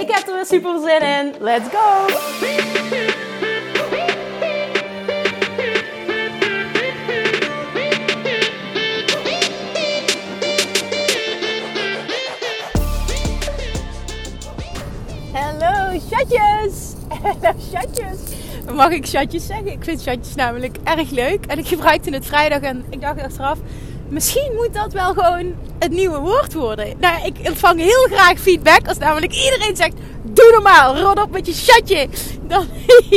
Ik 0.00 0.10
heb 0.10 0.28
er 0.28 0.34
weer 0.34 0.46
super 0.46 0.80
zin 0.80 1.00
in. 1.00 1.34
Let's 1.40 1.68
go! 1.68 2.06
Hallo 15.32 15.98
chatjes! 16.10 16.94
Hallo 17.08 17.52
chatjes! 17.72 18.18
Mag 18.74 18.90
ik 18.90 19.06
chatjes 19.06 19.46
zeggen? 19.46 19.72
Ik 19.72 19.84
vind 19.84 20.02
chatjes 20.02 20.34
namelijk 20.34 20.76
erg 20.84 21.10
leuk. 21.10 21.46
En 21.46 21.58
ik 21.58 21.66
gebruikte 21.66 22.10
het 22.10 22.26
vrijdag 22.26 22.60
en 22.60 22.84
ik 22.90 23.00
dacht 23.00 23.22
achteraf... 23.22 23.58
Misschien 24.08 24.52
moet 24.54 24.74
dat 24.74 24.92
wel 24.92 25.12
gewoon 25.12 25.54
het 25.78 25.90
nieuwe 25.90 26.18
woord 26.18 26.54
worden. 26.54 26.94
Nou, 27.00 27.26
ik 27.26 27.36
ontvang 27.48 27.80
heel 27.80 28.06
graag 28.10 28.38
feedback. 28.38 28.88
Als 28.88 28.98
namelijk 28.98 29.32
iedereen 29.32 29.76
zegt... 29.76 29.94
Doe 30.22 30.50
normaal, 30.52 30.98
rot 30.98 31.22
op 31.22 31.30
met 31.30 31.46
je 31.46 31.52
chatje. 31.52 32.08
Dan, 32.42 32.66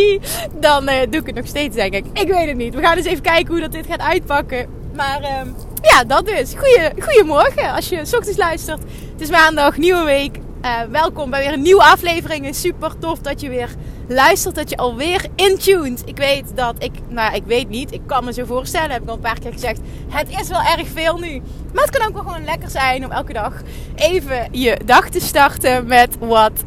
dan 0.68 0.90
uh, 0.90 0.96
doe 1.10 1.20
ik 1.20 1.26
het 1.26 1.36
nog 1.36 1.48
steeds, 1.48 1.76
denk 1.76 1.94
ik. 1.94 2.06
Ik 2.14 2.28
weet 2.28 2.48
het 2.48 2.58
niet. 2.58 2.76
We 2.76 2.82
gaan 2.82 2.98
eens 2.98 3.06
even 3.06 3.22
kijken 3.22 3.48
hoe 3.48 3.60
dat 3.60 3.72
dit 3.72 3.86
gaat 3.86 4.00
uitpakken. 4.00 4.68
Maar 4.96 5.22
uh, 5.22 5.52
ja, 5.82 6.04
dat 6.04 6.26
dus. 6.26 6.54
Goeie, 6.58 6.90
goedemorgen 7.00 7.72
als 7.72 7.90
je 7.90 8.06
s 8.06 8.14
ochtends 8.14 8.38
luistert. 8.38 8.80
Het 9.12 9.22
is 9.22 9.30
maandag, 9.30 9.78
nieuwe 9.78 10.04
week. 10.04 10.38
Uh, 10.66 10.82
welkom 10.90 11.30
bij 11.30 11.40
weer 11.40 11.54
een 11.54 11.62
nieuwe 11.62 11.84
aflevering. 11.84 12.56
Super 12.56 12.98
tof 13.00 13.20
dat 13.20 13.42
je 13.42 13.50
weer 13.50 13.70
luistert, 14.10 14.56
dat 14.56 14.70
je 14.70 14.78
alweer 14.78 15.26
intuned. 15.36 16.02
Ik 16.06 16.18
weet 16.18 16.56
dat 16.56 16.76
ik, 16.84 16.92
nou 17.08 17.36
ik 17.36 17.44
weet 17.46 17.70
niet, 17.70 17.94
ik 17.94 18.02
kan 18.06 18.24
me 18.24 18.34
zo 18.34 18.46
voorstellen, 18.46 18.92
heb 18.92 19.02
ik 19.02 19.10
al 19.10 19.16
een 19.16 19.22
paar 19.22 19.40
keer 19.40 19.52
gezegd. 19.52 19.80
Het 20.10 20.30
is 20.30 20.48
wel 20.48 20.62
erg 20.62 20.88
veel 20.88 21.18
nu. 21.18 21.42
Maar 21.74 21.84
het 21.84 21.98
kan 21.98 22.08
ook 22.08 22.14
wel 22.14 22.24
gewoon 22.24 22.44
lekker 22.44 22.70
zijn 22.70 23.06
om 23.06 23.12
elke 23.12 23.34
dag 23.34 23.54
even 23.96 24.48
je 24.52 24.80
dag 24.86 25.10
te 25.10 25.20
starten 25.20 25.88
met 25.88 26.18
wat 26.20 26.64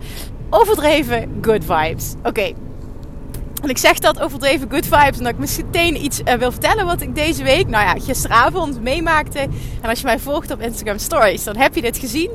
overdreven 0.51 1.39
good 1.41 1.65
vibes. 1.65 2.15
Oké. 2.23 2.53
En 3.63 3.69
ik 3.69 3.79
zeg 3.79 3.99
dat 3.99 4.21
overdreven 4.21 4.71
good 4.71 4.85
vibes 4.87 5.19
omdat 5.19 5.33
ik 5.33 5.39
meteen 5.39 6.05
iets 6.05 6.21
uh, 6.21 6.35
wil 6.35 6.51
vertellen 6.51 6.87
wat 6.87 7.01
ik 7.01 7.15
deze 7.15 7.43
week, 7.43 7.69
nou 7.69 7.85
ja, 7.85 8.05
gisteravond 8.05 8.83
meemaakte. 8.83 9.39
En 9.81 9.89
als 9.89 9.99
je 9.99 10.05
mij 10.05 10.19
volgt 10.19 10.51
op 10.51 10.61
Instagram 10.61 10.99
Stories, 10.99 11.45
dan 11.45 11.57
heb 11.57 11.75
je 11.75 11.81
dit 11.81 11.99
gezien. 11.99 12.31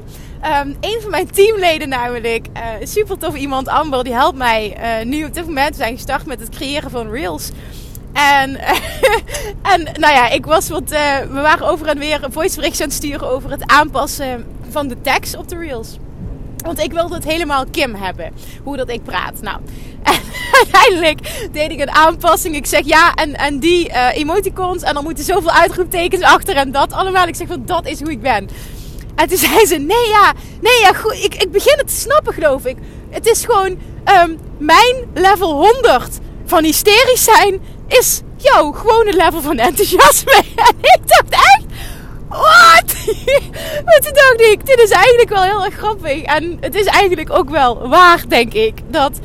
Um, 0.45 0.77
een 0.79 0.97
van 1.01 1.11
mijn 1.11 1.31
teamleden 1.31 1.89
namelijk, 1.89 2.47
uh, 2.53 2.87
super 2.87 3.17
tof 3.17 3.35
iemand, 3.35 3.67
Amber, 3.67 4.03
die 4.03 4.13
helpt 4.13 4.37
mij 4.37 4.77
uh, 4.77 5.05
nu 5.05 5.25
op 5.25 5.33
dit 5.33 5.45
moment. 5.45 5.69
We 5.69 5.75
zijn 5.75 5.95
gestart 5.95 6.25
met 6.25 6.39
het 6.39 6.49
creëren 6.49 6.91
van 6.91 7.09
reels. 7.09 7.49
En, 8.13 8.57
en 9.73 9.83
nou 9.83 10.13
ja, 10.13 10.29
ik 10.29 10.45
was 10.45 10.69
wat, 10.69 10.89
we 11.29 11.39
waren 11.41 11.67
over 11.67 11.87
en 11.87 11.99
weer 11.99 12.23
een 12.23 12.31
voicebericht 12.31 12.81
aan 12.81 12.87
het 12.87 12.95
sturen 12.95 13.29
over 13.29 13.51
het 13.51 13.65
aanpassen 13.65 14.45
van 14.69 14.87
de 14.87 15.01
tekst 15.01 15.37
op 15.37 15.47
de 15.47 15.57
reels. 15.57 15.97
Want 16.57 16.79
ik 16.79 16.91
wilde 16.91 17.15
het 17.15 17.23
helemaal 17.23 17.65
Kim 17.71 17.95
hebben. 17.95 18.31
Hoe 18.63 18.77
dat 18.77 18.89
ik 18.89 19.03
praat. 19.03 19.41
Nou, 19.41 19.59
en 20.03 20.19
uiteindelijk 20.63 21.49
deed 21.51 21.71
ik 21.71 21.79
een 21.79 21.91
aanpassing. 21.91 22.55
Ik 22.55 22.65
zeg 22.65 22.81
ja, 22.85 23.13
en, 23.13 23.35
en 23.35 23.59
die 23.59 23.89
uh, 23.89 24.17
emoticons. 24.17 24.83
En 24.83 24.93
dan 24.93 25.03
moeten 25.03 25.23
zoveel 25.23 25.51
uitroeptekens 25.51 26.21
achter 26.21 26.55
en 26.55 26.71
dat 26.71 26.93
allemaal. 26.93 27.27
Ik 27.27 27.35
zeg 27.35 27.47
van 27.47 27.65
dat 27.65 27.87
is 27.87 27.99
hoe 27.99 28.11
ik 28.11 28.21
ben. 28.21 28.49
En 29.15 29.27
toen 29.27 29.37
zei 29.47 29.65
ze: 29.65 29.75
Nee, 29.75 30.07
ja, 30.07 30.33
nee, 30.61 30.79
ja, 30.79 30.93
goed. 30.93 31.23
Ik, 31.23 31.35
ik 31.35 31.51
begin 31.51 31.77
het 31.77 31.87
te 31.87 31.93
snappen, 31.93 32.33
geloof 32.33 32.65
ik. 32.65 32.77
Het 33.09 33.27
is 33.27 33.45
gewoon 33.45 33.79
um, 34.23 34.39
mijn 34.57 34.95
level 35.13 35.51
100 35.51 36.19
van 36.45 36.63
hysterisch 36.63 37.23
zijn. 37.23 37.61
Is 37.87 38.21
jouw 38.37 38.71
gewone 38.71 39.13
level 39.13 39.41
van 39.41 39.57
enthousiasme. 39.57 40.31
En 40.55 40.75
ik 40.81 40.99
dacht 41.05 41.29
echt. 41.29 41.65
Wat? 42.29 42.95
maar 43.85 43.99
toen 43.99 44.13
dacht 44.13 44.41
ik, 44.41 44.65
dit 44.65 44.79
is 44.79 44.89
eigenlijk 44.89 45.29
wel 45.29 45.43
heel 45.43 45.65
erg 45.65 45.75
grappig. 45.75 46.21
En 46.21 46.57
het 46.59 46.75
is 46.75 46.85
eigenlijk 46.85 47.31
ook 47.31 47.49
wel 47.49 47.87
waar, 47.87 48.23
denk 48.27 48.53
ik. 48.53 48.73
Dat 48.87 49.19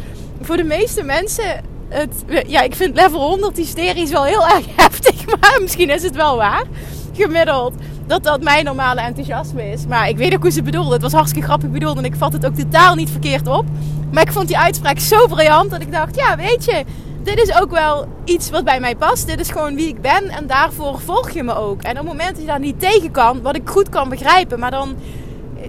voor 0.44 0.56
de 0.56 0.64
meeste 0.64 1.02
mensen 1.02 1.64
het... 1.88 2.24
Ja, 2.46 2.60
ik 2.60 2.74
vind 2.74 2.94
level 2.94 3.20
100 3.20 3.56
hysterisch 3.56 4.10
wel 4.10 4.24
heel 4.24 4.46
erg 4.54 4.64
heftig. 4.76 5.26
Maar 5.26 5.58
misschien 5.60 5.90
is 5.90 6.02
het 6.02 6.16
wel 6.16 6.36
waar. 6.36 6.64
Gemiddeld. 7.12 7.74
Dat 8.06 8.24
dat 8.24 8.42
mijn 8.42 8.64
normale 8.64 9.00
enthousiasme 9.00 9.70
is. 9.70 9.86
Maar 9.86 10.08
ik 10.08 10.16
weet 10.16 10.34
ook 10.34 10.42
hoe 10.42 10.50
ze 10.50 10.62
bedoelde. 10.62 10.92
Het 10.92 11.02
was 11.02 11.12
hartstikke 11.12 11.46
grappig 11.46 11.70
bedoeld. 11.70 11.96
En 11.96 12.04
ik 12.04 12.14
vat 12.16 12.32
het 12.32 12.46
ook 12.46 12.54
totaal 12.54 12.94
niet 12.94 13.10
verkeerd 13.10 13.46
op. 13.46 13.64
Maar 14.12 14.22
ik 14.22 14.32
vond 14.32 14.46
die 14.46 14.58
uitspraak 14.58 14.98
zo 14.98 15.26
briljant. 15.26 15.70
Dat 15.70 15.80
ik 15.80 15.92
dacht, 15.92 16.16
ja, 16.16 16.36
weet 16.36 16.64
je 16.64 16.84
dit 17.22 17.38
is 17.38 17.60
ook 17.60 17.70
wel 17.70 18.06
iets 18.24 18.50
wat 18.50 18.64
bij 18.64 18.80
mij 18.80 18.96
past. 18.96 19.26
Dit 19.26 19.40
is 19.40 19.50
gewoon 19.50 19.74
wie 19.74 19.88
ik 19.88 20.00
ben 20.00 20.28
en 20.28 20.46
daarvoor 20.46 21.00
volg 21.00 21.30
je 21.30 21.42
me 21.42 21.54
ook. 21.54 21.82
En 21.82 21.90
op 21.90 21.96
het 21.96 22.06
moment 22.06 22.30
dat 22.30 22.40
je 22.40 22.46
daar 22.46 22.60
niet 22.60 22.80
tegen 22.80 23.10
kan, 23.10 23.42
wat 23.42 23.56
ik 23.56 23.68
goed 23.68 23.88
kan 23.88 24.08
begrijpen, 24.08 24.58
maar 24.58 24.70
dan, 24.70 24.96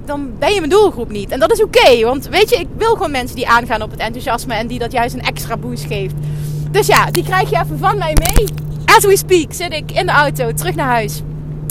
dan 0.06 0.32
ben 0.40 0.54
je 0.54 0.60
mijn 0.60 0.72
doelgroep 0.72 1.12
niet. 1.12 1.32
En 1.32 1.40
dat 1.40 1.52
is 1.52 1.64
oké, 1.64 2.06
want 2.06 2.28
weet 2.28 2.50
je, 2.50 2.56
ik 2.56 2.68
wil 2.78 2.94
gewoon 2.94 3.12
mensen 3.12 3.36
die 3.36 3.48
aangaan 3.48 3.82
op 3.82 3.92
het 3.92 4.00
enthousiasme 4.00 4.54
en 4.54 4.68
die 4.68 4.80
dat 4.80 4.92
juist 4.92 5.14
een 5.14 5.22
extra 5.22 5.58
boost 5.58 5.86
geeft. 5.86 6.14
Dus 6.72 6.88
ja, 6.88 7.12
die 7.12 7.24
krijg 7.24 7.50
je 7.50 7.60
even 7.64 7.80
van 7.80 7.98
mij 7.98 8.14
mee. 8.14 8.48
As 8.86 9.06
we 9.06 9.18
speak 9.18 9.54
zit 9.54 9.74
ik 9.74 9.92
in 9.92 10.06
de 10.06 10.12
auto 10.12 10.54
terug 10.54 10.76
naar 10.76 10.88
huis 10.88 11.22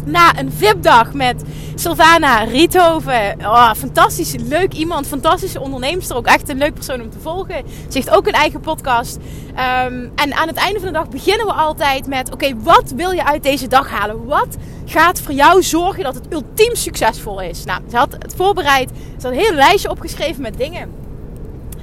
na 0.05 0.39
een 0.39 0.53
VIP-dag 0.53 1.13
met 1.13 1.43
Sylvana 1.75 2.43
Riethoven. 2.43 3.37
Oh, 3.41 3.73
fantastisch, 3.75 4.35
leuk 4.49 4.73
iemand, 4.73 5.07
fantastische 5.07 5.61
onderneemster. 5.61 6.17
Ook 6.17 6.27
echt 6.27 6.49
een 6.49 6.59
leuk 6.59 6.75
persoon 6.75 7.01
om 7.01 7.11
te 7.11 7.19
volgen. 7.19 7.65
Ze 7.67 7.93
heeft 7.99 8.11
ook 8.11 8.27
een 8.27 8.33
eigen 8.33 8.61
podcast. 8.61 9.17
Um, 9.17 10.13
en 10.15 10.35
aan 10.35 10.49
het 10.49 10.57
einde 10.57 10.79
van 10.79 10.89
de 10.89 10.95
dag 10.95 11.09
beginnen 11.09 11.47
we 11.47 11.53
altijd 11.53 12.07
met: 12.07 12.33
oké, 12.33 12.57
wat 12.63 12.93
wil 12.97 13.11
je 13.11 13.25
uit 13.25 13.43
deze 13.43 13.69
dag 13.69 13.91
halen? 13.91 14.25
Wat 14.27 14.57
gaat 14.85 15.21
voor 15.21 15.35
jou 15.35 15.63
zorgen 15.63 16.05
dat 16.05 16.15
het 16.15 16.33
ultiem 16.33 16.75
succesvol 16.75 17.41
is? 17.41 17.65
Nou, 17.65 17.81
ze 17.91 17.97
had 17.97 18.13
het 18.19 18.35
voorbereid. 18.37 18.91
Ze 18.91 19.27
had 19.27 19.33
een 19.33 19.39
hele 19.39 19.55
lijstje 19.55 19.91
opgeschreven 19.91 20.43
met 20.43 20.59
dingen. 20.59 20.91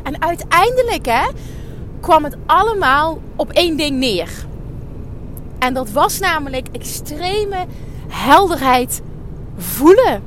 En 0.04 0.22
uiteindelijk 0.22 1.06
hè, 1.06 1.28
kwam 2.00 2.24
het 2.24 2.38
allemaal 2.46 3.22
op 3.36 3.52
één 3.52 3.78
ding 3.78 3.98
neer. 3.98 4.30
En 5.60 5.74
dat 5.74 5.92
was 5.92 6.20
namelijk 6.20 6.68
extreme 6.72 7.66
helderheid 8.10 9.02
voelen 9.58 10.24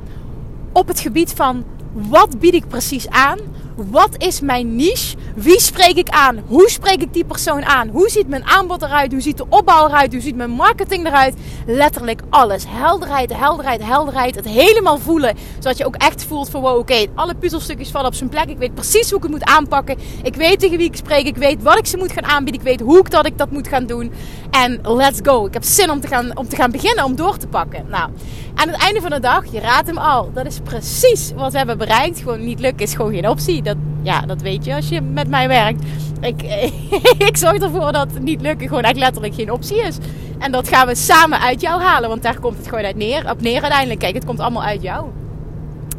op 0.71 0.87
het 0.87 0.99
gebied 0.99 1.33
van 1.33 1.63
wat 1.93 2.39
bied 2.39 2.53
ik 2.53 2.67
precies 2.67 3.09
aan? 3.09 3.39
Wat 3.75 4.09
is 4.17 4.41
mijn 4.41 4.75
niche? 4.75 5.15
Wie 5.35 5.59
spreek 5.59 5.95
ik 5.95 6.09
aan? 6.09 6.43
Hoe 6.47 6.69
spreek 6.69 7.01
ik 7.01 7.13
die 7.13 7.25
persoon 7.25 7.65
aan? 7.65 7.87
Hoe 7.87 8.09
ziet 8.09 8.27
mijn 8.27 8.45
aanbod 8.45 8.81
eruit? 8.81 9.11
Hoe 9.11 9.21
ziet 9.21 9.37
de 9.37 9.45
opbouw 9.49 9.87
eruit? 9.87 10.11
Hoe 10.11 10.21
ziet 10.21 10.35
mijn 10.35 10.49
marketing 10.49 11.05
eruit? 11.05 11.35
Letterlijk 11.65 12.21
alles. 12.29 12.63
Helderheid, 12.67 13.37
helderheid, 13.37 13.83
helderheid. 13.83 14.35
Het 14.35 14.45
helemaal 14.45 14.97
voelen. 14.97 15.35
Zodat 15.59 15.77
je 15.77 15.85
ook 15.85 15.95
echt 15.95 16.25
voelt 16.25 16.49
van 16.49 16.61
wow, 16.61 16.77
oké, 16.77 17.05
alle 17.15 17.35
puzzelstukjes 17.35 17.89
vallen 17.89 18.07
op 18.07 18.13
zijn 18.13 18.29
plek. 18.29 18.49
Ik 18.49 18.57
weet 18.57 18.73
precies 18.73 19.09
hoe 19.09 19.17
ik 19.17 19.23
het 19.23 19.31
moet 19.31 19.43
aanpakken. 19.43 19.97
Ik 20.23 20.35
weet 20.35 20.59
tegen 20.59 20.77
wie 20.77 20.87
ik 20.87 20.95
spreek. 20.95 21.25
Ik 21.25 21.37
weet 21.37 21.63
wat 21.63 21.77
ik 21.77 21.85
ze 21.85 21.97
moet 21.97 22.11
gaan 22.11 22.25
aanbieden. 22.25 22.61
Ik 22.61 22.67
weet 22.67 22.79
hoe 22.79 22.99
ik 22.99 23.09
dat 23.09 23.25
ik 23.25 23.37
dat 23.37 23.51
moet 23.51 23.67
gaan 23.67 23.85
doen. 23.85 24.11
En 24.51 24.79
let's 24.83 25.19
go. 25.23 25.45
Ik 25.45 25.53
heb 25.53 25.63
zin 25.63 25.91
om 25.91 25.99
te 25.99 26.07
gaan, 26.07 26.37
om 26.37 26.47
te 26.47 26.55
gaan 26.55 26.71
beginnen, 26.71 27.05
om 27.05 27.15
door 27.15 27.37
te 27.37 27.47
pakken. 27.47 27.85
Nou, 27.89 28.09
aan 28.55 28.67
het 28.67 28.81
einde 28.81 29.01
van 29.01 29.09
de 29.09 29.19
dag, 29.19 29.51
je 29.51 29.59
raadt 29.59 29.87
hem 29.87 29.97
al. 29.97 30.31
Dat 30.33 30.45
is 30.45 30.59
precies 30.63 31.31
wat 31.35 31.51
we 31.51 31.57
hebben 31.57 31.77
bereikt. 31.77 32.19
Gewoon 32.19 32.45
niet 32.45 32.59
lukken 32.59 32.85
is 32.85 32.93
gewoon 32.93 33.13
geen 33.13 33.29
optie. 33.29 33.62
Dat, 33.63 33.77
ja, 34.01 34.21
dat 34.21 34.41
weet 34.41 34.65
je 34.65 34.75
als 34.75 34.89
je 34.89 35.01
met 35.01 35.27
mij 35.27 35.47
werkt. 35.47 35.83
Ik, 36.21 36.41
ik 37.29 37.37
zorg 37.37 37.61
ervoor 37.61 37.91
dat 37.91 38.19
niet 38.19 38.41
lukken 38.41 38.67
gewoon 38.67 38.83
echt 38.83 38.97
letterlijk 38.97 39.33
geen 39.33 39.51
optie 39.51 39.81
is. 39.81 39.97
En 40.39 40.51
dat 40.51 40.67
gaan 40.67 40.87
we 40.87 40.95
samen 40.95 41.39
uit 41.39 41.61
jou 41.61 41.81
halen. 41.81 42.09
Want 42.09 42.23
daar 42.23 42.39
komt 42.39 42.57
het 42.57 42.67
gewoon 42.67 42.83
uit 42.83 42.95
neer, 42.95 43.29
op 43.29 43.41
neer 43.41 43.61
uiteindelijk. 43.61 43.99
Kijk, 43.99 44.13
het 44.13 44.25
komt 44.25 44.39
allemaal 44.39 44.63
uit 44.63 44.81
jou. 44.81 45.05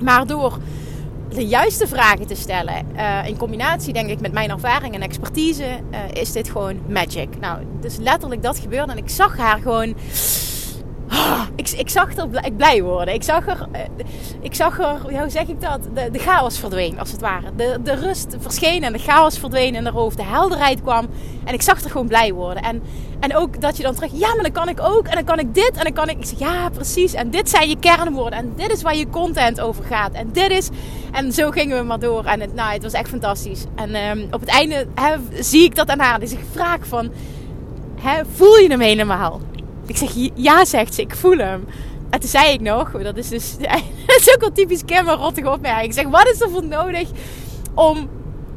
Maar 0.03 0.27
door 0.27 0.59
de 1.29 1.47
juiste 1.47 1.87
vragen 1.87 2.27
te 2.27 2.35
stellen, 2.35 2.87
uh, 2.97 3.27
in 3.27 3.37
combinatie 3.37 3.93
denk 3.93 4.09
ik 4.09 4.21
met 4.21 4.33
mijn 4.33 4.51
ervaring 4.51 4.95
en 4.95 5.03
expertise, 5.03 5.65
uh, 5.65 5.99
is 6.13 6.33
dit 6.33 6.51
gewoon 6.51 6.77
magic. 6.89 7.29
Nou, 7.41 7.59
dus 7.81 7.97
letterlijk 7.97 8.43
dat 8.43 8.59
gebeurde 8.59 8.93
en 8.93 8.99
ik 8.99 9.09
zag 9.09 9.37
haar 9.37 9.59
gewoon 9.59 9.95
ik, 11.57 11.71
ik 11.71 11.89
zag 11.89 12.17
er 12.17 12.29
blij, 12.29 12.51
blij 12.57 12.83
worden. 12.83 13.15
Ik 13.15 13.23
zag 13.23 13.47
er, 13.47 13.69
eh, 13.73 13.81
ik 14.41 14.55
zag 14.55 14.79
er, 14.79 15.19
hoe 15.21 15.31
zeg 15.31 15.47
ik 15.47 15.61
dat? 15.61 15.81
De, 15.95 16.11
de 16.11 16.19
chaos 16.19 16.59
verdween, 16.59 16.99
als 16.99 17.13
het 17.13 17.21
ware. 17.21 17.51
De, 17.57 17.79
de 17.85 17.95
rust 17.95 18.37
verscheen 18.39 18.83
en 18.83 18.93
de 18.93 18.99
chaos 18.99 19.39
verdween 19.39 19.75
in 19.75 19.85
de 19.85 19.91
hoofd. 19.91 20.17
De 20.17 20.25
helderheid 20.25 20.83
kwam 20.83 21.07
en 21.45 21.55
ik 21.55 21.63
zag 21.63 21.83
er 21.83 21.91
gewoon 21.91 22.07
blij 22.07 22.33
worden. 22.33 22.63
En, 22.63 22.83
en 23.21 23.37
ook 23.37 23.61
dat 23.61 23.77
je 23.77 23.83
dan 23.83 23.95
terug, 23.95 24.11
ja, 24.13 24.35
maar 24.35 24.43
dan 24.43 24.53
kan 24.53 24.69
ik 24.69 24.81
ook. 24.81 25.07
En 25.07 25.15
dan 25.15 25.25
kan 25.25 25.39
ik 25.39 25.55
dit 25.55 25.71
en 25.77 25.83
dan 25.83 25.93
kan 25.93 26.09
ik. 26.09 26.19
Ik 26.19 26.25
zeg, 26.25 26.39
ja, 26.39 26.69
precies. 26.69 27.15
En 27.15 27.31
dit 27.31 27.51
zijn 27.51 27.69
je 27.69 27.79
kernwoorden. 27.79 28.39
En 28.39 28.53
dit 28.57 28.73
is 28.73 28.83
waar 28.83 28.97
je 28.97 29.11
content 29.11 29.61
over 29.61 29.85
gaat. 29.85 30.13
En 30.13 30.29
dit 30.33 30.51
is. 30.51 30.69
En 31.13 31.33
zo 31.33 31.51
gingen 31.51 31.79
we 31.79 31.85
maar 31.85 31.99
door. 31.99 32.25
En 32.25 32.41
het, 32.41 32.55
nou, 32.55 32.73
het 32.73 32.83
was 32.83 32.93
echt 32.93 33.09
fantastisch. 33.09 33.65
En 33.75 33.97
um, 33.97 34.27
op 34.31 34.41
het 34.41 34.49
einde 34.49 34.87
zie 35.41 35.65
ik 35.65 35.75
dat 35.75 35.89
aan 35.89 36.01
haar. 36.01 36.21
Dus 36.21 36.33
ik 36.33 36.45
vraag 36.53 36.87
van, 36.87 37.11
voel 38.35 38.57
je 38.57 38.69
hem 38.69 38.81
helemaal? 38.81 39.41
Ik 39.87 39.97
zeg, 39.97 40.11
ja, 40.35 40.65
zegt 40.65 40.95
ze, 40.95 41.01
ik 41.01 41.15
voel 41.15 41.37
hem. 41.37 41.65
En 42.11 42.21
toen 42.21 42.29
zei 42.29 42.53
ik 42.53 42.61
nog, 42.61 42.91
dat 42.91 43.17
is 43.17 43.29
dus 43.29 43.57
dat 44.07 44.21
is 44.21 44.35
ook 44.35 44.43
al 44.43 44.53
typisch 44.53 44.85
Kim, 44.85 45.09
een 45.09 45.17
rottige 45.17 45.51
opmerking. 45.51 45.87
Ik 45.87 45.93
zeg, 45.93 46.09
wat 46.09 46.29
is 46.29 46.41
er 46.41 46.51
voor 46.51 46.65
nodig 46.65 47.09
om 47.75 48.09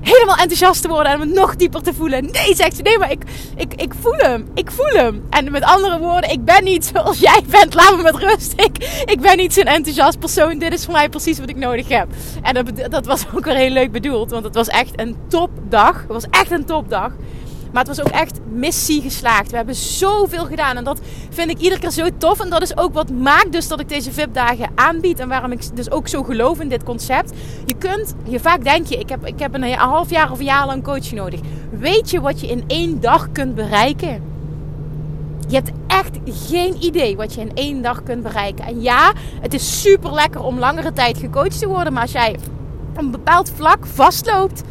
helemaal 0.02 0.36
enthousiast 0.36 0.82
te 0.82 0.88
worden 0.88 1.12
en 1.12 1.20
hem 1.20 1.34
nog 1.34 1.56
dieper 1.56 1.82
te 1.82 1.94
voelen? 1.94 2.32
Nee, 2.32 2.56
zegt 2.56 2.76
ze, 2.76 2.82
nee, 2.82 2.98
maar 2.98 3.12
ik, 3.12 3.24
ik, 3.56 3.74
ik 3.74 3.94
voel 4.02 4.18
hem. 4.18 4.48
Ik 4.54 4.72
voel 4.72 5.02
hem. 5.02 5.24
En 5.30 5.52
met 5.52 5.64
andere 5.64 6.00
woorden, 6.00 6.30
ik 6.32 6.46
ben 6.46 6.64
niet 6.64 6.86
zoals 6.94 7.20
jij 7.20 7.42
bent. 7.50 7.74
Laat 7.74 7.98
me 7.98 8.04
met 8.04 8.16
rust. 8.16 8.54
Ik, 8.56 9.04
ik 9.06 9.22
ben 9.22 9.38
niet 9.38 9.54
zo'n 9.54 9.64
enthousiast 9.64 10.20
persoon. 10.20 10.60
Dit 10.60 10.74
is 10.74 10.86
voor 10.86 10.94
mij 10.94 11.10
precies 11.10 11.40
wat 11.40 11.50
ik 11.50 11.56
nodig 11.58 11.88
heb. 11.88 12.08
En 12.42 12.54
dat, 12.54 12.92
dat 12.92 13.06
was 13.06 13.26
ook 13.36 13.46
weer 13.46 13.56
heel 13.56 13.70
leuk 13.70 13.92
bedoeld, 13.92 14.32
want 14.32 14.44
het 14.44 14.56
was 14.56 14.68
echt 14.68 15.00
een 15.00 15.16
topdag. 15.28 16.00
Het 16.00 16.12
was 16.12 16.26
echt 16.30 16.52
een 16.52 16.66
topdag. 16.66 17.12
Maar 17.78 17.86
het 17.86 17.98
was 17.98 18.06
ook 18.06 18.14
echt 18.14 18.40
missie 18.52 19.02
geslaagd. 19.02 19.50
We 19.52 19.58
hebben 19.58 19.76
zoveel 19.76 20.46
gedaan. 20.46 20.78
En 20.78 20.84
dat 20.84 21.00
vind 21.30 21.50
ik 21.50 21.60
iedere 21.60 21.82
keer 21.82 21.92
zo 21.92 22.08
tof. 22.18 22.40
En 22.40 22.50
dat 22.50 22.62
is 22.62 22.78
ook 22.78 22.94
wat 22.94 23.10
maakt 23.12 23.52
dus 23.52 23.68
dat 23.68 23.80
ik 23.80 23.90
deze 23.90 24.12
VIP-dagen 24.12 24.70
aanbied. 24.76 25.20
En 25.20 25.30
waarom 25.30 25.52
ik 25.52 25.76
dus 25.76 25.92
ook 25.92 26.08
zo 26.08 26.24
geloof 26.24 26.60
in 26.60 26.70
dit 26.70 26.84
concept. 26.84 27.34
Je 27.66 27.76
kunt, 27.78 28.16
je 28.24 28.40
vaak 28.40 28.64
denk 28.64 28.88
je, 28.88 28.98
ik 28.98 29.10
heb, 29.10 29.26
ik 29.26 29.40
heb 29.40 29.54
een 29.54 29.74
half 29.74 30.10
jaar 30.10 30.32
of 30.32 30.40
een 30.40 30.46
jaar 30.46 30.66
lang 30.66 30.84
coach 30.84 31.12
nodig. 31.12 31.40
Weet 31.80 32.10
je 32.10 32.22
wat 32.22 32.40
je 32.40 32.48
in 32.48 32.64
één 32.68 33.02
dag 33.02 33.32
kunt 33.32 33.56
bereiken? 33.56 34.22
Je 35.48 35.56
hebt 35.56 35.72
echt 35.88 36.18
geen 36.26 36.84
idee 36.84 37.16
wat 37.16 37.34
je 37.34 37.42
in 37.42 37.52
één 37.54 37.82
dag 37.82 38.04
kunt 38.04 38.24
bereiken. 38.24 38.66
En 38.66 38.82
ja, 38.82 39.14
het 39.42 39.54
is 39.54 39.82
super 39.82 40.14
lekker 40.14 40.44
om 40.44 40.60
langere 40.60 40.94
tijd 40.94 41.18
gecoacht 41.18 41.60
te 41.60 41.68
worden. 41.68 41.94
Maar 41.94 42.02
als 42.02 42.12
jij 42.12 42.36
een 42.96 43.12
bepaald 43.12 43.52
vlak 43.56 43.86
vastloopt 43.86 44.64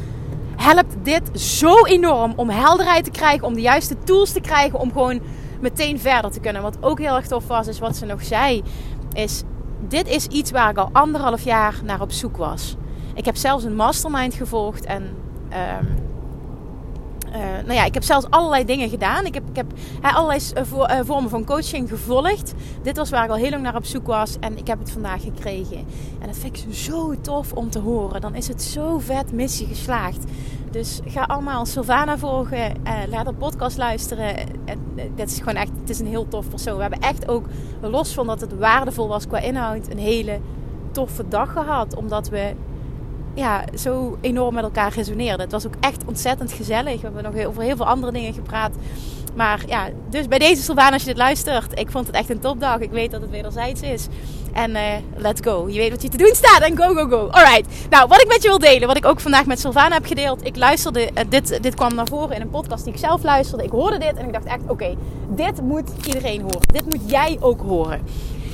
helpt 0.74 0.96
dit 1.02 1.40
zo 1.40 1.84
enorm 1.84 2.32
om 2.36 2.48
helderheid 2.48 3.04
te 3.04 3.10
krijgen, 3.10 3.46
om 3.46 3.54
de 3.54 3.60
juiste 3.60 3.96
tools 4.04 4.32
te 4.32 4.40
krijgen, 4.40 4.78
om 4.78 4.92
gewoon 4.92 5.20
meteen 5.60 5.98
verder 5.98 6.30
te 6.30 6.40
kunnen. 6.40 6.62
Wat 6.62 6.76
ook 6.80 6.98
heel 6.98 7.16
erg 7.16 7.26
tof 7.26 7.46
was, 7.46 7.66
is 7.66 7.78
wat 7.78 7.96
ze 7.96 8.06
nog 8.06 8.24
zei, 8.24 8.62
is 9.12 9.42
dit 9.88 10.08
is 10.08 10.26
iets 10.26 10.50
waar 10.50 10.70
ik 10.70 10.76
al 10.76 10.88
anderhalf 10.92 11.44
jaar 11.44 11.80
naar 11.84 12.00
op 12.00 12.12
zoek 12.12 12.36
was. 12.36 12.76
Ik 13.14 13.24
heb 13.24 13.36
zelfs 13.36 13.64
een 13.64 13.76
mastermind 13.76 14.34
gevolgd 14.34 14.84
en 14.84 15.02
um, 15.02 15.96
uh, 17.28 17.37
nou 17.64 17.73
ja, 17.73 17.84
ik 17.84 17.94
heb 17.94 18.02
zelfs 18.02 18.26
allerlei 18.31 18.64
dingen 18.64 18.88
gedaan. 18.88 19.26
Ik 19.26 19.34
heb, 19.34 19.49
ik 19.49 19.56
heb 19.56 19.67
allerlei 20.00 20.40
uh, 20.56 21.00
vormen 21.05 21.31
van 21.31 21.44
coaching 21.44 21.88
gevolgd. 21.88 22.55
Dit 22.82 22.96
was 22.96 23.11
waar 23.11 23.25
ik 23.25 23.31
al 23.31 23.37
heel 23.37 23.50
lang 23.50 23.62
naar 23.62 23.76
op 23.76 23.84
zoek 23.84 24.06
was. 24.06 24.37
En 24.40 24.58
ik 24.58 24.67
heb 24.67 24.78
het 24.78 24.90
vandaag 24.90 25.23
gekregen. 25.23 25.76
En 26.20 26.26
dat 26.26 26.38
vind 26.38 26.56
ik 26.56 26.75
zo 26.75 27.20
tof 27.20 27.52
om 27.52 27.70
te 27.70 27.78
horen. 27.78 28.20
Dan 28.20 28.34
is 28.34 28.49
het 28.49 28.62
zo 28.62 28.99
vet 28.99 29.32
missie 29.32 29.67
geslaagd. 29.67 30.25
Dus 30.70 31.00
ga 31.06 31.23
allemaal 31.23 31.67
Sylvana 31.67 32.19
volgen. 32.19 32.73
Uh, 32.84 32.93
laat 33.08 33.26
de 33.26 33.32
podcast 33.32 33.76
luisteren. 33.76 34.37
dit 35.14 35.31
is 35.31 35.38
gewoon 35.38 35.55
echt, 35.55 35.70
het 35.81 35.90
is 35.90 35.99
een 35.99 36.06
heel 36.06 36.28
tof 36.28 36.49
persoon. 36.49 36.76
We 36.76 36.82
hebben 36.82 37.00
echt 37.00 37.28
ook, 37.28 37.46
los 37.81 38.14
van 38.14 38.26
dat 38.26 38.40
het 38.40 38.58
waardevol 38.58 39.08
was 39.08 39.26
qua 39.26 39.38
inhoud, 39.38 39.90
een 39.90 39.99
hele 39.99 40.40
toffe 40.90 41.28
dag 41.28 41.52
gehad. 41.52 41.96
Omdat 41.96 42.28
we 42.28 42.55
ja, 43.37 43.65
zo 43.79 44.19
enorm 44.21 44.55
met 44.55 44.65
elkaar 44.65 44.93
resoneerden. 44.93 45.41
Het 45.41 45.53
was 45.53 45.67
ook 45.67 45.75
echt 45.81 46.05
ontzettend 46.06 46.53
gezellig. 46.53 47.00
We 47.00 47.06
hebben 47.06 47.33
nog 47.33 47.44
over 47.47 47.62
heel 47.62 47.77
veel 47.77 47.87
andere 47.87 48.12
dingen 48.12 48.35
gepraat. 48.35 48.73
Maar 49.35 49.62
ja, 49.67 49.88
dus 50.11 50.29
bij 50.29 50.38
deze 50.38 50.62
Sylvana, 50.62 50.93
als 50.93 51.03
je 51.03 51.09
dit 51.09 51.17
luistert, 51.17 51.79
ik 51.79 51.91
vond 51.91 52.06
het 52.06 52.17
echt 52.17 52.31
een 52.31 52.38
topdag. 52.38 52.79
Ik 52.79 52.91
weet 52.91 53.11
dat 53.11 53.21
het 53.21 53.31
wederzijds 53.31 53.81
is. 53.81 54.06
En 54.53 54.71
uh, 54.71 54.83
let's 55.17 55.41
go. 55.44 55.69
Je 55.69 55.79
weet 55.79 55.91
wat 55.91 56.03
je 56.03 56.09
te 56.09 56.17
doen 56.17 56.35
staat 56.35 56.61
en 56.61 56.77
go, 56.77 56.94
go, 56.94 57.09
go. 57.09 57.29
Alright. 57.31 57.88
Nou, 57.91 58.09
wat 58.09 58.21
ik 58.21 58.29
met 58.29 58.43
je 58.43 58.49
wil 58.49 58.59
delen, 58.59 58.88
wat 58.88 58.97
ik 58.97 59.06
ook 59.06 59.21
vandaag 59.21 59.47
met 59.47 59.61
Sylvana 59.61 59.94
heb 59.94 60.06
gedeeld. 60.06 60.47
Ik 60.47 60.56
luisterde, 60.56 61.00
uh, 61.00 61.21
dit, 61.29 61.62
dit 61.62 61.75
kwam 61.75 61.94
naar 61.94 62.06
voren 62.06 62.37
in 62.37 62.41
een 62.41 62.50
podcast 62.50 62.85
die 62.85 62.93
ik 62.93 62.99
zelf 62.99 63.23
luisterde. 63.23 63.65
Ik 63.65 63.71
hoorde 63.71 63.99
dit 63.99 64.15
en 64.17 64.27
ik 64.27 64.33
dacht 64.33 64.44
echt, 64.44 64.61
oké, 64.67 64.97
dit 65.29 65.61
moet 65.61 65.91
iedereen 66.06 66.41
horen. 66.41 66.61
Dit 66.73 66.87
moet 66.87 67.11
jij 67.11 67.37
ook 67.41 67.61
horen. 67.61 68.00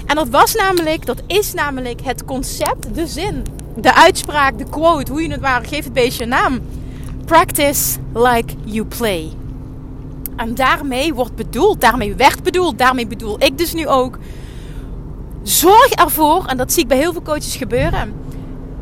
En 0.07 0.17
dat 0.17 0.29
was 0.29 0.55
namelijk, 0.55 1.07
dat 1.07 1.23
is 1.27 1.53
namelijk 1.53 2.01
het 2.03 2.25
concept, 2.25 2.95
de 2.95 3.07
zin 3.07 3.45
de 3.77 3.95
uitspraak, 3.95 4.59
de 4.59 4.69
quote, 4.71 5.13
hoe 5.13 5.23
je 5.23 5.31
het 5.31 5.41
waar, 5.41 5.65
geef 5.65 5.85
het 5.85 5.93
beestje 5.93 6.23
een 6.23 6.29
naam. 6.29 6.61
Practice 7.25 7.99
like 8.15 8.55
you 8.65 8.85
play. 8.85 9.33
En 10.37 10.55
daarmee 10.55 11.15
wordt 11.15 11.35
bedoeld, 11.35 11.81
daarmee 11.81 12.15
werd 12.15 12.43
bedoeld, 12.43 12.79
daarmee 12.79 13.07
bedoel 13.07 13.43
ik 13.43 13.59
dus 13.59 13.73
nu 13.73 13.89
ook. 13.89 14.19
Zorg 15.43 15.91
ervoor, 15.91 16.47
en 16.47 16.57
dat 16.57 16.73
zie 16.73 16.83
ik 16.83 16.89
bij 16.89 16.99
heel 16.99 17.13
veel 17.13 17.23
coaches 17.23 17.57
gebeuren, 17.57 18.15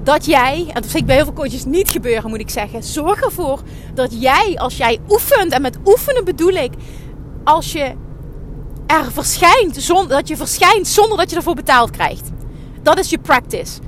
dat 0.02 0.24
jij, 0.24 0.64
en 0.68 0.82
dat 0.82 0.90
zie 0.90 1.00
ik 1.00 1.06
bij 1.06 1.14
heel 1.14 1.24
veel 1.24 1.34
coaches 1.34 1.64
niet 1.64 1.88
gebeuren, 1.88 2.30
moet 2.30 2.40
ik 2.40 2.50
zeggen. 2.50 2.82
Zorg 2.82 3.20
ervoor 3.20 3.60
dat 3.94 4.20
jij, 4.20 4.56
als 4.58 4.76
jij 4.76 4.98
oefent, 5.08 5.52
en 5.52 5.62
met 5.62 5.78
oefenen 5.84 6.24
bedoel 6.24 6.52
ik, 6.52 6.72
als 7.44 7.72
je 7.72 7.92
er 8.86 9.12
verschijnt, 9.12 9.76
zonder, 9.76 10.08
dat 10.08 10.28
je 10.28 10.36
verschijnt 10.36 10.88
zonder 10.88 11.18
dat 11.18 11.30
je 11.30 11.36
ervoor 11.36 11.54
betaald 11.54 11.90
krijgt. 11.90 12.30
Dat 12.82 12.98
is 12.98 13.10
je 13.10 13.18
practice. 13.18 13.78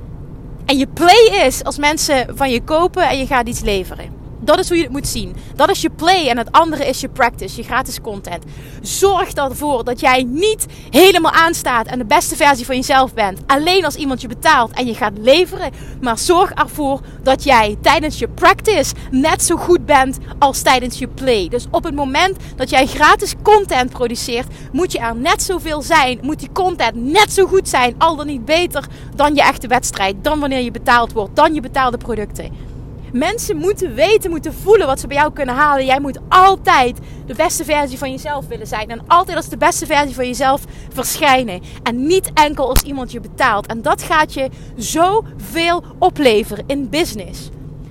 En 0.73 0.79
je 0.79 0.87
play 0.87 1.45
is 1.45 1.63
als 1.63 1.77
mensen 1.77 2.27
van 2.35 2.51
je 2.51 2.61
kopen 2.61 3.09
en 3.09 3.17
je 3.17 3.25
gaat 3.25 3.47
iets 3.47 3.61
leveren. 3.61 4.22
Dat 4.45 4.59
is 4.59 4.67
hoe 4.67 4.77
je 4.77 4.83
het 4.83 4.91
moet 4.91 5.07
zien. 5.07 5.35
Dat 5.55 5.69
is 5.69 5.81
je 5.81 5.89
play 5.89 6.27
en 6.27 6.37
het 6.37 6.51
andere 6.51 6.87
is 6.87 7.01
je 7.01 7.09
practice, 7.09 7.55
je 7.55 7.63
gratis 7.63 8.01
content. 8.01 8.43
Zorg 8.81 9.33
ervoor 9.33 9.83
dat 9.83 9.99
jij 9.99 10.23
niet 10.23 10.65
helemaal 10.89 11.31
aanstaat 11.31 11.87
en 11.87 11.97
de 11.97 12.05
beste 12.05 12.35
versie 12.35 12.65
van 12.65 12.75
jezelf 12.75 13.13
bent. 13.13 13.39
Alleen 13.45 13.85
als 13.85 13.95
iemand 13.95 14.21
je 14.21 14.27
betaalt 14.27 14.71
en 14.71 14.85
je 14.85 14.95
gaat 14.95 15.17
leveren. 15.17 15.71
Maar 16.01 16.17
zorg 16.17 16.51
ervoor 16.51 17.01
dat 17.23 17.43
jij 17.43 17.77
tijdens 17.81 18.19
je 18.19 18.27
practice 18.27 18.93
net 19.11 19.43
zo 19.43 19.55
goed 19.55 19.85
bent 19.85 20.17
als 20.39 20.61
tijdens 20.61 20.99
je 20.99 21.07
play. 21.07 21.47
Dus 21.47 21.65
op 21.71 21.83
het 21.83 21.95
moment 21.95 22.37
dat 22.55 22.69
jij 22.69 22.85
gratis 22.85 23.33
content 23.41 23.89
produceert, 23.89 24.47
moet 24.71 24.91
je 24.91 24.99
er 24.99 25.15
net 25.15 25.43
zoveel 25.43 25.81
zijn. 25.81 26.19
Moet 26.21 26.39
die 26.39 26.51
content 26.51 26.95
net 26.95 27.33
zo 27.33 27.45
goed 27.45 27.69
zijn, 27.69 27.95
al 27.97 28.15
dan 28.15 28.27
niet 28.27 28.45
beter 28.45 28.87
dan 29.15 29.35
je 29.35 29.41
echte 29.41 29.67
wedstrijd. 29.67 30.15
Dan 30.21 30.39
wanneer 30.39 30.61
je 30.61 30.71
betaald 30.71 31.13
wordt, 31.13 31.35
dan 31.35 31.53
je 31.53 31.61
betaalde 31.61 31.97
producten. 31.97 32.72
Mensen 33.13 33.57
moeten 33.57 33.93
weten, 33.93 34.29
moeten 34.29 34.53
voelen 34.53 34.87
wat 34.87 34.99
ze 34.99 35.07
bij 35.07 35.17
jou 35.17 35.33
kunnen 35.33 35.55
halen. 35.55 35.85
Jij 35.85 35.99
moet 35.99 36.19
altijd 36.29 36.97
de 37.25 37.33
beste 37.33 37.63
versie 37.63 37.97
van 37.97 38.11
jezelf 38.11 38.47
willen 38.47 38.67
zijn. 38.67 38.89
En 38.89 39.01
altijd 39.07 39.37
als 39.37 39.49
de 39.49 39.57
beste 39.57 39.85
versie 39.85 40.15
van 40.15 40.25
jezelf 40.25 40.61
verschijnen. 40.93 41.61
En 41.83 42.07
niet 42.07 42.31
enkel 42.33 42.69
als 42.69 42.81
iemand 42.81 43.11
je 43.11 43.19
betaalt. 43.19 43.67
En 43.67 43.81
dat 43.81 44.01
gaat 44.01 44.33
je 44.33 44.49
zoveel 44.75 45.83
opleveren 45.99 46.63
in 46.67 46.89
business. 46.89 47.49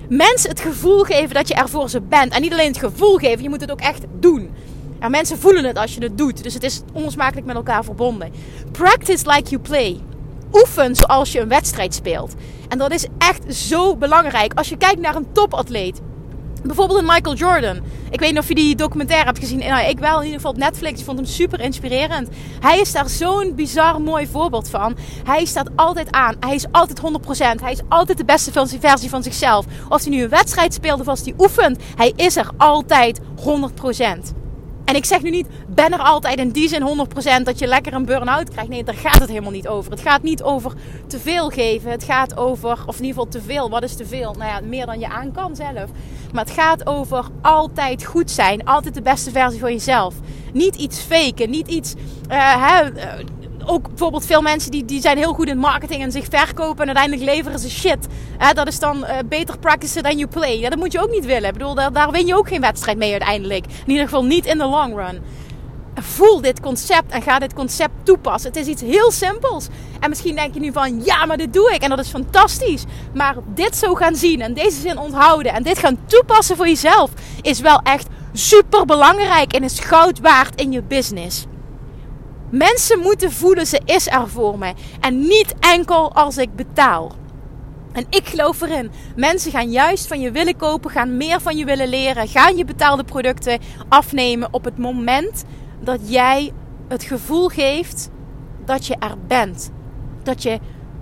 Mensen 0.09 0.49
het 0.49 0.59
gevoel 0.59 1.03
geven 1.03 1.33
dat 1.33 1.47
je 1.47 1.53
er 1.53 1.69
voor 1.69 1.89
ze 1.89 2.01
bent. 2.01 2.33
En 2.33 2.41
niet 2.41 2.53
alleen 2.53 2.67
het 2.67 2.77
gevoel 2.77 3.17
geven, 3.17 3.43
je 3.43 3.49
moet 3.49 3.61
het 3.61 3.71
ook 3.71 3.81
echt 3.81 4.03
doen. 4.19 4.49
En 4.99 5.11
mensen 5.11 5.39
voelen 5.39 5.65
het 5.65 5.77
als 5.77 5.93
je 5.93 6.01
het 6.01 6.17
doet. 6.17 6.43
Dus 6.43 6.53
het 6.53 6.63
is 6.63 6.81
onlosmakelijk 6.93 7.45
met 7.45 7.55
elkaar 7.55 7.83
verbonden. 7.83 8.31
Practice 8.71 9.29
like 9.29 9.49
you 9.49 9.61
play. 9.61 9.99
Oefen 10.53 10.95
zoals 10.95 11.31
je 11.31 11.39
een 11.39 11.47
wedstrijd 11.47 11.93
speelt. 11.93 12.33
En 12.69 12.77
dat 12.77 12.91
is 12.91 13.07
echt 13.17 13.55
zo 13.55 13.95
belangrijk. 13.95 14.53
Als 14.53 14.69
je 14.69 14.77
kijkt 14.77 14.99
naar 14.99 15.15
een 15.15 15.31
topatleet. 15.31 16.01
Bijvoorbeeld 16.63 16.99
een 16.99 17.05
Michael 17.05 17.35
Jordan. 17.35 17.79
Ik 18.09 18.19
weet 18.19 18.29
niet 18.29 18.39
of 18.39 18.47
je 18.47 18.55
die 18.55 18.75
documentaire 18.75 19.25
hebt 19.25 19.39
gezien. 19.39 19.59
Nou, 19.59 19.89
ik 19.89 19.99
wel 19.99 20.17
in 20.17 20.23
ieder 20.23 20.35
geval 20.35 20.51
op 20.51 20.57
Netflix. 20.57 20.99
Ik 20.99 21.05
vond 21.05 21.17
hem 21.17 21.27
super 21.27 21.59
inspirerend. 21.59 22.29
Hij 22.59 22.79
is 22.79 22.91
daar 22.91 23.09
zo'n 23.09 23.55
bizar 23.55 24.01
mooi 24.01 24.27
voorbeeld 24.27 24.69
van. 24.69 24.97
Hij 25.23 25.45
staat 25.45 25.69
altijd 25.75 26.11
aan. 26.11 26.35
Hij 26.39 26.55
is 26.55 26.65
altijd 26.71 27.01
100%. 27.59 27.61
Hij 27.61 27.71
is 27.71 27.81
altijd 27.89 28.17
de 28.17 28.25
beste 28.25 28.51
versie 28.79 29.09
van 29.09 29.23
zichzelf. 29.23 29.65
Of 29.89 30.01
hij 30.01 30.09
nu 30.09 30.23
een 30.23 30.29
wedstrijd 30.29 30.73
speelt 30.73 30.99
of 30.99 31.07
als 31.07 31.21
hij 31.21 31.33
oefent. 31.37 31.81
Hij 31.95 32.13
is 32.15 32.35
er 32.35 32.49
altijd 32.57 33.19
100%. 33.19 34.42
En 34.85 34.95
ik 34.95 35.05
zeg 35.05 35.21
nu 35.21 35.29
niet, 35.29 35.47
ben 35.67 35.93
er 35.93 35.99
altijd 35.99 36.39
in 36.39 36.49
die 36.49 36.67
zin 36.67 37.07
100% 37.41 37.43
dat 37.43 37.59
je 37.59 37.67
lekker 37.67 37.93
een 37.93 38.05
burn-out 38.05 38.49
krijgt. 38.49 38.69
Nee, 38.69 38.83
daar 38.83 38.95
gaat 38.95 39.19
het 39.19 39.29
helemaal 39.29 39.51
niet 39.51 39.67
over. 39.67 39.91
Het 39.91 40.01
gaat 40.01 40.23
niet 40.23 40.43
over 40.43 40.73
te 41.07 41.19
veel 41.19 41.49
geven. 41.49 41.91
Het 41.91 42.03
gaat 42.03 42.37
over, 42.37 42.83
of 42.85 42.97
in 42.99 43.05
ieder 43.05 43.21
geval 43.21 43.27
te 43.27 43.41
veel. 43.41 43.69
Wat 43.69 43.83
is 43.83 43.95
te 43.95 44.05
veel? 44.05 44.33
Nou 44.33 44.51
ja, 44.51 44.59
meer 44.67 44.85
dan 44.85 44.99
je 44.99 45.07
aan 45.07 45.31
kan 45.31 45.55
zelf. 45.55 45.89
Maar 46.33 46.45
het 46.45 46.53
gaat 46.53 46.87
over 46.87 47.25
altijd 47.41 48.05
goed 48.05 48.31
zijn. 48.31 48.65
Altijd 48.65 48.93
de 48.93 49.01
beste 49.01 49.31
versie 49.31 49.59
van 49.59 49.71
jezelf. 49.71 50.15
Niet 50.53 50.75
iets 50.75 50.99
faken. 50.99 51.49
Niet 51.49 51.67
iets, 51.67 51.93
uh, 52.31 52.67
hè, 52.67 52.91
uh, 52.91 53.25
ook 53.65 53.87
bijvoorbeeld 53.87 54.25
veel 54.25 54.41
mensen 54.41 54.71
die, 54.71 54.85
die 54.85 55.01
zijn 55.01 55.17
heel 55.17 55.33
goed 55.33 55.47
in 55.47 55.57
marketing 55.57 56.01
en 56.01 56.11
zich 56.11 56.25
verkopen 56.29 56.81
en 56.81 56.95
uiteindelijk 56.95 57.35
leveren 57.35 57.59
ze 57.59 57.69
shit. 57.69 58.07
Hè, 58.37 58.53
dat 58.53 58.67
is 58.67 58.79
dan 58.79 58.97
uh, 58.97 59.09
beter 59.25 59.57
practicen 59.57 60.03
dan 60.03 60.17
you 60.17 60.29
play. 60.29 60.59
Ja, 60.59 60.69
dat 60.69 60.79
moet 60.79 60.91
je 60.91 61.01
ook 61.01 61.11
niet 61.11 61.25
willen. 61.25 61.49
Ik 61.49 61.53
bedoel, 61.53 61.75
daar, 61.75 61.93
daar 61.93 62.11
win 62.11 62.27
je 62.27 62.35
ook 62.35 62.47
geen 62.47 62.61
wedstrijd 62.61 62.97
mee 62.97 63.11
uiteindelijk. 63.11 63.65
In 63.65 63.91
ieder 63.91 64.03
geval 64.03 64.25
niet 64.25 64.45
in 64.45 64.57
de 64.57 64.65
long 64.65 64.95
run. 64.95 65.21
voel 65.95 66.41
dit 66.41 66.59
concept 66.59 67.11
en 67.11 67.21
ga 67.21 67.39
dit 67.39 67.53
concept 67.53 67.93
toepassen. 68.03 68.51
Het 68.51 68.59
is 68.59 68.67
iets 68.67 68.81
heel 68.81 69.11
simpels. 69.11 69.67
En 69.99 70.09
misschien 70.09 70.35
denk 70.35 70.53
je 70.53 70.59
nu 70.59 70.71
van, 70.71 71.03
ja, 71.03 71.25
maar 71.25 71.37
dit 71.37 71.53
doe 71.53 71.71
ik 71.73 71.81
en 71.81 71.89
dat 71.89 71.99
is 71.99 72.09
fantastisch. 72.09 72.83
Maar 73.13 73.35
dit 73.53 73.75
zo 73.75 73.93
gaan 73.93 74.15
zien 74.15 74.41
en 74.41 74.53
deze 74.53 74.79
zin 74.81 74.97
onthouden 74.97 75.53
en 75.53 75.63
dit 75.63 75.79
gaan 75.79 75.97
toepassen 76.05 76.55
voor 76.55 76.67
jezelf 76.67 77.11
is 77.41 77.59
wel 77.59 77.79
echt 77.83 78.07
super 78.33 78.85
belangrijk 78.85 79.53
en 79.53 79.63
is 79.63 79.79
goud 79.79 80.19
waard 80.19 80.61
in 80.61 80.71
je 80.71 80.81
business. 80.81 81.45
Mensen 82.53 82.99
moeten 82.99 83.31
voelen 83.31 83.67
ze 83.67 83.81
is 83.85 84.07
er 84.07 84.29
voor 84.29 84.57
me 84.57 84.73
en 84.99 85.19
niet 85.19 85.53
enkel 85.59 86.13
als 86.13 86.37
ik 86.37 86.55
betaal. 86.55 87.11
En 87.91 88.05
ik 88.09 88.27
geloof 88.27 88.61
erin. 88.61 88.91
Mensen 89.15 89.51
gaan 89.51 89.71
juist 89.71 90.07
van 90.07 90.19
je 90.19 90.31
willen 90.31 90.55
kopen, 90.55 90.91
gaan 90.91 91.17
meer 91.17 91.41
van 91.41 91.57
je 91.57 91.65
willen 91.65 91.87
leren, 91.87 92.27
gaan 92.27 92.57
je 92.57 92.65
betaalde 92.65 93.03
producten 93.03 93.59
afnemen 93.89 94.53
op 94.53 94.63
het 94.63 94.77
moment 94.77 95.43
dat 95.79 95.99
jij 96.03 96.51
het 96.87 97.03
gevoel 97.03 97.47
geeft 97.47 98.09
dat 98.65 98.85
je 98.85 98.95
er 98.99 99.15
bent. 99.27 99.71
Dat 100.23 100.43
je 100.43 100.59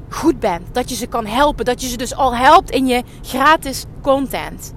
goed 0.10 0.39
bent, 0.39 0.74
dat 0.74 0.89
je 0.89 0.96
ze 0.96 1.08
kan 1.08 1.25
helpen, 1.25 1.65
dat 1.65 1.81
je 1.81 1.88
ze 1.88 1.98
dus 1.98 2.15
al 2.15 2.36
helpt 2.36 2.70
in 2.70 2.88
je 2.88 3.03
gratis 3.22 3.86
content. 4.01 4.74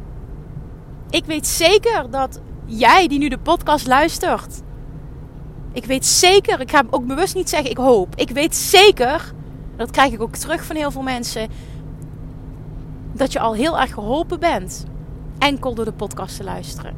Ik 1.10 1.24
weet 1.24 1.46
zeker 1.46 2.10
dat 2.10 2.40
jij 2.66 3.08
die 3.08 3.18
nu 3.18 3.28
de 3.28 3.38
podcast 3.38 3.86
luistert, 3.86 4.62
ik 5.74 5.84
weet 5.84 6.06
zeker, 6.06 6.60
ik 6.60 6.70
ga 6.70 6.82
ook 6.90 7.06
bewust 7.06 7.34
niet 7.34 7.48
zeggen 7.48 7.70
ik 7.70 7.76
hoop, 7.76 8.14
ik 8.16 8.30
weet 8.30 8.56
zeker, 8.56 9.32
dat 9.76 9.90
krijg 9.90 10.12
ik 10.12 10.22
ook 10.22 10.36
terug 10.36 10.64
van 10.64 10.76
heel 10.76 10.90
veel 10.90 11.02
mensen, 11.02 11.48
dat 13.12 13.32
je 13.32 13.38
al 13.38 13.54
heel 13.54 13.80
erg 13.80 13.92
geholpen 13.92 14.40
bent. 14.40 14.84
Enkel 15.38 15.74
door 15.74 15.84
de 15.84 15.92
podcast 15.92 16.36
te 16.36 16.44
luisteren. 16.44 16.94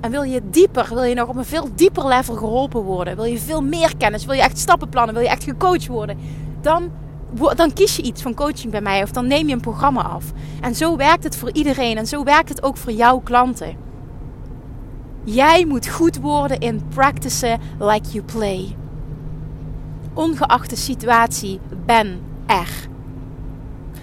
En 0.00 0.10
wil 0.10 0.22
je 0.22 0.40
dieper, 0.50 0.88
wil 0.88 1.02
je 1.02 1.14
nog 1.14 1.28
op 1.28 1.36
een 1.36 1.44
veel 1.44 1.68
dieper 1.74 2.06
level 2.06 2.34
geholpen 2.34 2.82
worden, 2.82 3.16
wil 3.16 3.24
je 3.24 3.38
veel 3.38 3.62
meer 3.62 3.96
kennis, 3.96 4.24
wil 4.24 4.34
je 4.34 4.42
echt 4.42 4.58
stappen 4.58 4.88
plannen, 4.88 5.14
wil 5.14 5.22
je 5.22 5.30
echt 5.30 5.44
gecoacht 5.44 5.86
worden, 5.86 6.18
dan, 6.60 6.90
dan 7.56 7.72
kies 7.72 7.96
je 7.96 8.02
iets 8.02 8.22
van 8.22 8.34
coaching 8.34 8.72
bij 8.72 8.80
mij 8.80 9.02
of 9.02 9.10
dan 9.10 9.26
neem 9.26 9.48
je 9.48 9.54
een 9.54 9.60
programma 9.60 10.02
af. 10.02 10.24
En 10.60 10.74
zo 10.74 10.96
werkt 10.96 11.24
het 11.24 11.36
voor 11.36 11.52
iedereen 11.52 11.96
en 11.96 12.06
zo 12.06 12.24
werkt 12.24 12.48
het 12.48 12.62
ook 12.62 12.76
voor 12.76 12.92
jouw 12.92 13.18
klanten. 13.18 13.87
Jij 15.24 15.64
moet 15.66 15.88
goed 15.88 16.20
worden 16.20 16.58
in 16.58 16.82
practicen 16.88 17.60
like 17.78 18.08
you 18.08 18.24
play. 18.24 18.76
Ongeacht 20.14 20.70
de 20.70 20.76
situatie, 20.76 21.60
ben 21.86 22.20
er. 22.46 22.88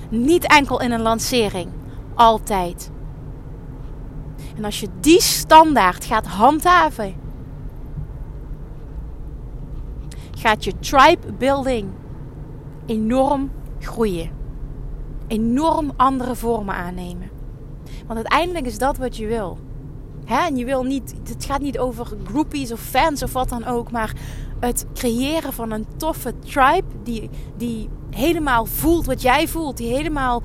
Niet 0.10 0.48
enkel 0.48 0.82
in 0.82 0.92
een 0.92 1.02
lancering, 1.02 1.70
altijd. 2.14 2.92
En 4.56 4.66
als 4.66 4.80
je 4.80 4.88
die 5.00 5.22
standaard 5.22 6.06
gaat 6.06 6.26
handhaven, 6.26 7.16
gaat 10.38 10.64
je 10.64 10.80
tribe 10.80 11.34
building 11.38 11.90
enorm 12.86 13.52
groeien. 13.80 14.32
Enorm 15.28 15.92
andere 15.96 16.36
vormen 16.36 16.76
aannemen. 16.76 17.30
Want 18.06 18.18
uiteindelijk 18.20 18.66
is 18.66 18.78
dat 18.78 18.98
wat 18.98 19.18
je 19.18 19.28
wil. 19.28 19.58
Hè? 20.26 20.46
En 20.46 20.58
je 20.58 20.66
wil 20.66 20.84
niet, 20.84 21.16
het 21.30 21.46
gaat 21.46 21.62
niet 21.62 21.80
over 21.80 22.08
groupies 22.24 22.72
of 22.72 22.80
fans 22.80 23.24
of 23.24 23.34
wat 23.34 23.50
dan 23.50 23.66
ook, 23.66 23.92
maar 23.92 24.14
het 24.60 24.86
creëren 24.94 25.54
van 25.54 25.72
een 25.72 25.86
toffe 25.98 26.40
tribe 26.40 26.88
die, 27.04 27.30
die 27.58 27.90
helemaal 28.10 28.66
voelt 28.66 29.06
wat 29.06 29.22
jij 29.22 29.48
voelt, 29.48 29.78
die 29.78 29.94
helemaal 29.94 30.42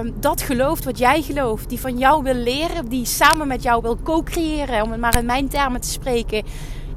um, 0.00 0.14
dat 0.20 0.42
gelooft 0.42 0.84
wat 0.84 0.98
jij 0.98 1.22
gelooft, 1.22 1.68
die 1.68 1.80
van 1.80 1.98
jou 1.98 2.22
wil 2.22 2.34
leren, 2.34 2.88
die 2.88 3.04
samen 3.04 3.48
met 3.48 3.62
jou 3.62 3.82
wil 3.82 3.98
co-creëren, 4.02 4.82
om 4.82 4.90
het 4.90 5.00
maar 5.00 5.18
in 5.18 5.26
mijn 5.26 5.48
termen 5.48 5.80
te 5.80 5.88
spreken, 5.88 6.44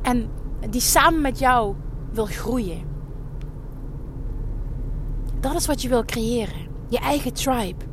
en 0.01 0.29
die 0.69 0.81
samen 0.81 1.21
met 1.21 1.39
jou 1.39 1.75
wil 2.11 2.25
groeien. 2.25 2.85
Dat 5.39 5.55
is 5.55 5.65
wat 5.65 5.81
je 5.81 5.89
wil 5.89 6.05
creëren, 6.05 6.67
je 6.87 6.99
eigen 6.99 7.33
tribe. 7.33 7.85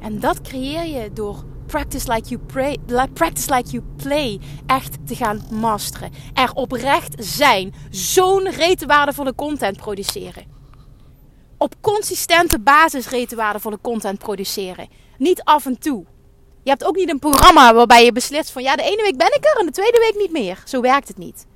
En 0.00 0.20
dat 0.20 0.40
creëer 0.40 0.86
je 0.86 1.10
door 1.12 1.44
practice 1.70 2.08
like 2.08 2.28
you, 2.28 2.40
pray, 2.46 2.76
practice 3.12 3.54
like 3.54 3.70
you 3.70 3.82
play 3.96 4.40
echt 4.66 5.06
te 5.06 5.14
gaan 5.14 5.42
masteren. 5.50 6.10
Er 6.34 6.52
oprecht 6.52 7.14
zijn. 7.18 7.74
Zo'n 7.90 8.50
rete 8.50 8.86
waardevolle 8.86 9.34
content 9.34 9.76
produceren. 9.76 10.44
Op 11.58 11.74
consistente 11.80 12.60
basis 12.60 13.08
rete 13.08 13.36
waardevolle 13.36 13.78
content 13.82 14.18
produceren. 14.18 14.88
Niet 15.18 15.42
af 15.42 15.66
en 15.66 15.78
toe. 15.78 16.04
Je 16.62 16.70
hebt 16.70 16.84
ook 16.84 16.96
niet 16.96 17.10
een 17.10 17.18
programma 17.18 17.74
waarbij 17.74 18.04
je 18.04 18.12
beslist 18.12 18.50
van 18.50 18.62
ja, 18.62 18.76
de 18.76 18.82
ene 18.82 19.02
week 19.02 19.16
ben 19.16 19.34
ik 19.34 19.44
er 19.44 19.60
en 19.60 19.66
de 19.66 19.72
tweede 19.72 19.98
week 19.98 20.22
niet 20.22 20.32
meer. 20.32 20.62
Zo 20.64 20.80
werkt 20.80 21.08
het 21.08 21.18
niet. 21.18 21.46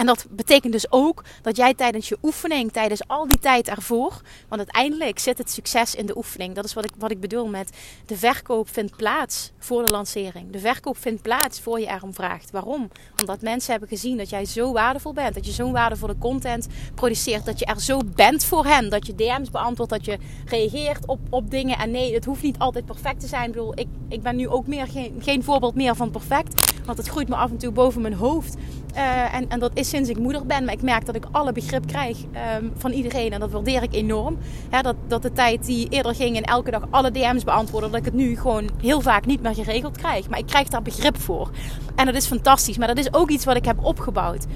En 0.00 0.06
dat 0.06 0.26
betekent 0.30 0.72
dus 0.72 0.92
ook 0.92 1.24
dat 1.42 1.56
jij 1.56 1.74
tijdens 1.74 2.08
je 2.08 2.18
oefening, 2.22 2.72
tijdens 2.72 3.08
al 3.08 3.28
die 3.28 3.38
tijd 3.38 3.68
ervoor, 3.68 4.20
want 4.48 4.60
uiteindelijk 4.60 5.18
zit 5.18 5.38
het 5.38 5.50
succes 5.50 5.94
in 5.94 6.06
de 6.06 6.16
oefening. 6.16 6.54
Dat 6.54 6.64
is 6.64 6.74
wat 6.74 6.84
ik, 6.84 6.90
wat 6.98 7.10
ik 7.10 7.20
bedoel 7.20 7.46
met 7.46 7.70
de 8.06 8.16
verkoop 8.16 8.68
vindt 8.68 8.96
plaats 8.96 9.52
voor 9.58 9.84
de 9.84 9.92
lancering. 9.92 10.50
De 10.52 10.58
verkoop 10.58 10.96
vindt 10.96 11.22
plaats 11.22 11.60
voor 11.60 11.80
je 11.80 11.86
erom 11.86 12.14
vraagt. 12.14 12.50
Waarom? 12.50 12.90
Omdat 13.20 13.42
mensen 13.42 13.70
hebben 13.70 13.88
gezien 13.88 14.16
dat 14.16 14.30
jij 14.30 14.44
zo 14.44 14.72
waardevol 14.72 15.12
bent, 15.12 15.34
dat 15.34 15.46
je 15.46 15.52
zo'n 15.52 15.72
waardevolle 15.72 16.18
content 16.18 16.66
produceert, 16.94 17.44
dat 17.44 17.58
je 17.58 17.64
er 17.64 17.80
zo 17.80 18.00
bent 18.14 18.44
voor 18.44 18.66
hen, 18.66 18.90
dat 18.90 19.06
je 19.06 19.14
DM's 19.14 19.50
beantwoordt, 19.50 19.92
dat 19.92 20.04
je 20.04 20.18
reageert 20.46 21.06
op, 21.06 21.20
op 21.30 21.50
dingen. 21.50 21.78
En 21.78 21.90
nee, 21.90 22.14
het 22.14 22.24
hoeft 22.24 22.42
niet 22.42 22.58
altijd 22.58 22.86
perfect 22.86 23.20
te 23.20 23.26
zijn. 23.26 23.46
Ik 23.46 23.52
bedoel, 23.52 23.78
ik, 23.78 23.88
ik 24.08 24.22
ben 24.22 24.36
nu 24.36 24.48
ook 24.48 24.66
meer 24.66 24.86
geen, 24.86 25.14
geen 25.18 25.44
voorbeeld 25.44 25.74
meer 25.74 25.96
van 25.96 26.10
perfect, 26.10 26.72
want 26.84 26.98
het 26.98 27.08
groeit 27.08 27.28
me 27.28 27.34
af 27.36 27.50
en 27.50 27.58
toe 27.58 27.72
boven 27.72 28.00
mijn 28.00 28.14
hoofd. 28.14 28.56
Uh, 28.94 29.34
en, 29.34 29.48
en 29.48 29.58
dat 29.58 29.70
is 29.74 29.88
sinds 29.88 30.08
ik 30.08 30.18
moeder 30.18 30.46
ben. 30.46 30.64
Maar 30.64 30.74
ik 30.74 30.82
merk 30.82 31.06
dat 31.06 31.14
ik 31.14 31.24
alle 31.30 31.52
begrip 31.52 31.86
krijg 31.86 32.18
um, 32.58 32.72
van 32.76 32.90
iedereen. 32.92 33.32
En 33.32 33.40
dat 33.40 33.50
waardeer 33.50 33.82
ik 33.82 33.94
enorm. 33.94 34.38
dat, 34.82 34.96
dat 35.08 35.22
de 35.22 35.32
tijd 35.32 35.66
die 35.66 35.88
eerder 35.88 36.14
ging 36.14 36.36
en 36.36 36.42
elke 36.42 36.70
dag 36.70 36.82
alle 36.90 37.10
DM's 37.10 37.44
beantwoorden. 37.44 37.90
Dat 37.90 37.98
ik 37.98 38.04
het 38.04 38.14
nu 38.14 38.36
gewoon 38.36 38.70
heel 38.80 39.00
vaak 39.00 39.26
niet 39.26 39.42
meer 39.42 39.54
geregeld 39.54 39.96
krijg. 39.96 40.28
Maar 40.28 40.38
ik 40.38 40.46
krijg 40.46 40.68
daar 40.68 40.82
begrip 40.82 41.20
voor. 41.20 41.50
En 41.94 42.06
dat 42.06 42.14
is 42.14 42.26
fantastisch. 42.26 42.78
Maar 42.78 42.88
dat 42.88 42.98
is 42.98 43.12
ook 43.12 43.30
iets 43.30 43.44
wat 43.44 43.56
ik 43.56 43.64
heb 43.64 43.84
opgebouwd. 43.84 44.46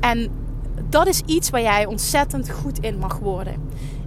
En 0.00 0.30
dat 0.88 1.06
is 1.06 1.22
iets 1.26 1.50
waar 1.50 1.62
jij 1.62 1.86
ontzettend 1.86 2.50
goed 2.50 2.78
in 2.78 2.98
mag 2.98 3.18
worden. 3.18 3.54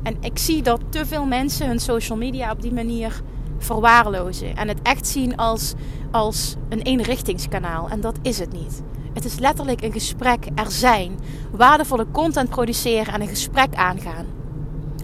En 0.03 0.17
ik 0.21 0.37
zie 0.37 0.61
dat 0.61 0.81
te 0.89 1.05
veel 1.05 1.25
mensen 1.25 1.67
hun 1.67 1.79
social 1.79 2.17
media 2.17 2.51
op 2.51 2.61
die 2.61 2.73
manier 2.73 3.21
verwaarlozen. 3.57 4.55
En 4.55 4.67
het 4.67 4.81
echt 4.81 5.07
zien 5.07 5.37
als, 5.37 5.73
als 6.11 6.55
een 6.69 6.81
eenrichtingskanaal. 6.81 7.89
En 7.89 8.01
dat 8.01 8.17
is 8.21 8.39
het 8.39 8.51
niet. 8.51 8.81
Het 9.17 9.25
is 9.25 9.39
letterlijk 9.39 9.81
een 9.81 9.91
gesprek 9.91 10.45
er 10.55 10.71
zijn. 10.71 11.19
Waardevolle 11.51 12.05
content 12.11 12.49
produceren 12.49 13.13
en 13.13 13.21
een 13.21 13.27
gesprek 13.27 13.75
aangaan. 13.75 14.25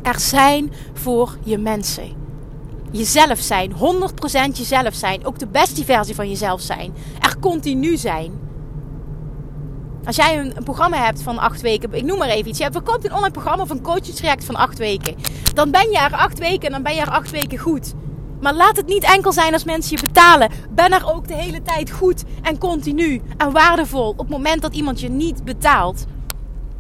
Er 0.01 0.19
zijn 0.19 0.71
voor 0.93 1.37
je 1.43 1.57
mensen. 1.57 2.11
Jezelf 2.91 3.39
zijn, 3.39 3.71
100% 3.71 3.75
jezelf 4.53 4.93
zijn. 4.93 5.25
Ook 5.25 5.39
de 5.39 5.47
beste 5.47 5.85
versie 5.85 6.15
van 6.15 6.29
jezelf 6.29 6.61
zijn. 6.61 6.93
Er 7.19 7.39
continu 7.39 7.97
zijn. 7.97 8.31
Als 10.05 10.15
jij 10.15 10.39
een, 10.39 10.63
programma 10.63 10.97
hebt 10.97 11.21
van 11.21 11.37
acht 11.37 11.61
weken, 11.61 11.93
ik 11.93 12.03
noem 12.03 12.17
maar 12.17 12.29
even 12.29 12.49
iets. 12.49 12.59
Je 12.59 12.71
verkoopt 12.71 13.05
een 13.05 13.13
online 13.13 13.31
programma 13.31 13.63
of 13.63 13.69
een 13.69 13.81
coachingstraject 13.81 14.45
van 14.45 14.55
acht 14.55 14.77
weken. 14.77 15.15
Dan 15.53 15.71
ben 15.71 15.91
je 15.91 15.97
er 15.97 16.13
acht 16.13 16.39
weken 16.39 16.65
en 16.65 16.71
dan 16.71 16.83
ben 16.83 16.95
je 16.95 17.01
er 17.01 17.11
acht 17.11 17.31
weken 17.31 17.57
goed. 17.57 17.93
Maar 18.43 18.53
laat 18.53 18.77
het 18.77 18.87
niet 18.87 19.03
enkel 19.03 19.31
zijn 19.31 19.53
als 19.53 19.63
mensen 19.63 19.95
je 19.95 20.07
betalen. 20.07 20.49
Ben 20.69 20.93
er 20.93 21.13
ook 21.13 21.27
de 21.27 21.33
hele 21.33 21.61
tijd 21.61 21.91
goed 21.91 22.23
en 22.41 22.57
continu 22.57 23.21
en 23.37 23.51
waardevol 23.51 24.09
op 24.09 24.17
het 24.17 24.29
moment 24.29 24.61
dat 24.61 24.73
iemand 24.73 24.99
je 24.99 25.09
niet 25.09 25.43
betaalt. 25.43 26.05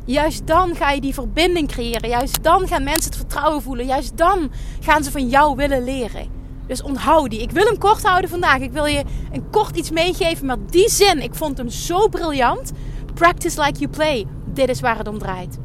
Juist 0.05 0.47
dan 0.47 0.75
ga 0.75 0.91
je 0.91 1.01
die 1.01 1.13
verbinding 1.13 1.67
creëren. 1.67 2.09
Juist 2.09 2.43
dan 2.43 2.67
gaan 2.67 2.83
mensen 2.83 3.11
het 3.11 3.19
vertrouwen 3.19 3.61
voelen. 3.61 3.85
Juist 3.85 4.17
dan 4.17 4.51
gaan 4.79 5.03
ze 5.03 5.11
van 5.11 5.29
jou 5.29 5.55
willen 5.55 5.83
leren. 5.83 6.27
Dus 6.67 6.81
onthoud 6.81 7.29
die. 7.29 7.41
Ik 7.41 7.51
wil 7.51 7.65
hem 7.65 7.77
kort 7.77 8.03
houden 8.03 8.29
vandaag. 8.29 8.59
Ik 8.59 8.71
wil 8.71 8.85
je 8.85 9.03
een 9.31 9.49
kort 9.49 9.77
iets 9.77 9.91
meegeven. 9.91 10.45
Maar 10.45 10.57
die 10.69 10.89
zin, 10.89 11.21
ik 11.21 11.35
vond 11.35 11.57
hem 11.57 11.69
zo 11.69 12.07
briljant. 12.07 12.71
Practice 13.13 13.61
like 13.61 13.79
you 13.79 13.91
play. 13.91 14.27
Dit 14.45 14.69
is 14.69 14.79
waar 14.79 14.97
het 14.97 15.07
om 15.07 15.19
draait. 15.19 15.57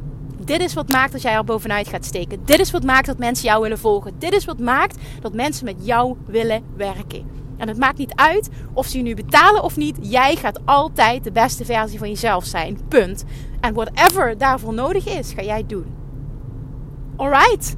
Dit 0.49 0.61
is 0.61 0.73
wat 0.73 0.89
maakt 0.89 1.11
dat 1.11 1.21
jij 1.21 1.33
er 1.33 1.43
bovenuit 1.43 1.87
gaat 1.87 2.05
steken. 2.05 2.45
Dit 2.45 2.59
is 2.59 2.71
wat 2.71 2.83
maakt 2.83 3.05
dat 3.05 3.17
mensen 3.17 3.45
jou 3.45 3.61
willen 3.61 3.79
volgen. 3.79 4.13
Dit 4.17 4.33
is 4.33 4.45
wat 4.45 4.59
maakt 4.59 4.97
dat 5.21 5.33
mensen 5.33 5.65
met 5.65 5.75
jou 5.79 6.15
willen 6.25 6.63
werken. 6.75 7.29
En 7.57 7.67
het 7.67 7.77
maakt 7.77 7.97
niet 7.97 8.13
uit 8.15 8.49
of 8.73 8.87
ze 8.87 8.97
je 8.97 9.03
nu 9.03 9.13
betalen 9.15 9.63
of 9.63 9.77
niet. 9.77 9.97
Jij 10.01 10.35
gaat 10.35 10.59
altijd 10.65 11.23
de 11.23 11.31
beste 11.31 11.65
versie 11.65 11.99
van 11.99 12.09
jezelf 12.09 12.45
zijn. 12.45 12.79
Punt. 12.87 13.23
En 13.59 13.73
whatever 13.73 14.37
daarvoor 14.37 14.73
nodig 14.73 15.07
is, 15.07 15.33
ga 15.33 15.41
jij 15.41 15.63
doen. 15.67 15.85
Alright? 17.15 17.75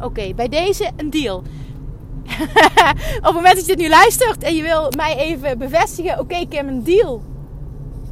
Oké, 0.00 0.34
bij 0.34 0.48
deze 0.48 0.90
een 0.96 1.10
deal. 1.10 1.36
Op 3.18 3.22
het 3.22 3.34
moment 3.34 3.54
dat 3.54 3.66
je 3.66 3.76
dit 3.76 3.84
nu 3.84 3.88
luistert 3.88 4.42
en 4.42 4.54
je 4.54 4.62
wil 4.62 4.92
mij 4.96 5.16
even 5.16 5.58
bevestigen: 5.58 6.18
oké, 6.18 6.36
ik 6.36 6.52
heb 6.52 6.68
een 6.68 6.84
deal. 6.84 7.29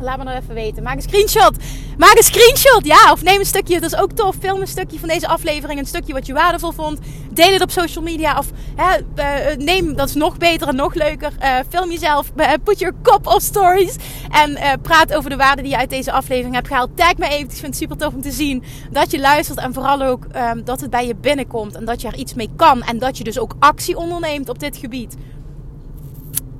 Laat 0.01 0.19
me 0.19 0.25
nog 0.25 0.35
even 0.35 0.55
weten. 0.55 0.83
Maak 0.83 0.97
een 0.97 1.03
screenshot. 1.03 1.57
Maak 1.99 2.17
een 2.17 2.23
screenshot. 2.23 2.85
Ja, 2.85 3.13
of 3.13 3.23
neem 3.23 3.39
een 3.39 3.47
stukje. 3.47 3.81
Dat 3.81 3.93
is 3.93 3.99
ook 3.99 4.13
tof. 4.13 4.37
Film 4.41 4.61
een 4.61 4.67
stukje 4.67 4.99
van 4.99 5.09
deze 5.09 5.29
aflevering. 5.29 5.81
Een 5.81 5.87
stukje 5.87 6.13
wat 6.13 6.27
je 6.27 6.33
waardevol 6.33 6.73
vond. 6.73 6.99
Deel 7.33 7.53
het 7.53 7.63
op 7.63 7.71
social 7.71 8.05
media. 8.05 8.39
Of 8.39 8.47
hè, 8.77 8.99
uh, 8.99 9.57
neem, 9.57 9.97
dat 9.97 10.09
is 10.09 10.15
nog 10.15 10.37
beter 10.37 10.69
en 10.69 10.77
nog 10.77 10.95
leuker. 10.95 11.33
Uh, 11.43 11.57
film 11.69 11.91
jezelf. 11.91 12.33
Put 12.65 12.79
your 12.79 12.95
kop 13.03 13.27
op 13.27 13.41
stories. 13.41 13.97
En 14.31 14.81
praat 14.83 15.15
over 15.15 15.31
de 15.31 15.37
waarde 15.37 15.63
die 15.63 15.71
je 15.71 15.77
uit 15.77 15.91
deze 15.91 16.13
aflevering 16.13 16.55
hebt 16.55 16.69
gehaald. 16.69 16.97
Tag 16.97 17.17
me 17.17 17.29
even. 17.29 17.45
Ik 17.45 17.51
vind 17.51 17.63
het 17.67 17.77
super 17.77 17.97
tof 17.97 18.15
om 18.15 18.23
te 18.23 18.31
zien 18.31 18.63
dat 18.91 19.11
je 19.11 19.21
luistert. 19.21 19.59
En 19.59 19.73
vooral 19.75 20.03
ook 20.03 20.27
um, 20.37 20.65
dat 20.65 20.81
het 20.81 20.91
bij 20.91 21.07
je 21.07 21.17
binnenkomt. 21.17 21.75
En 21.75 21.85
dat 21.85 22.01
je 22.01 22.09
er 22.09 22.17
iets 22.17 22.35
mee 22.35 22.51
kan. 22.57 22.83
En 22.83 22.99
dat 22.99 23.19
je 23.19 23.25
dus 23.25 23.39
ook 23.39 23.55
actie 23.59 23.97
onderneemt 23.97 24.49
op 24.49 24.59
dit 24.59 24.77
gebied. 24.77 25.17